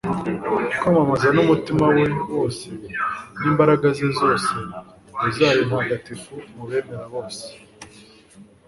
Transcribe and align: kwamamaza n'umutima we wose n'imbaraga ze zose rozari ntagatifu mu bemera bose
kwamamaza 0.77 1.27
n'umutima 1.35 1.83
we 1.95 2.03
wose 2.33 2.67
n'imbaraga 3.39 3.85
ze 3.97 4.07
zose 4.19 4.51
rozari 5.21 5.61
ntagatifu 5.69 6.31
mu 6.55 6.63
bemera 6.69 7.05
bose 7.13 7.45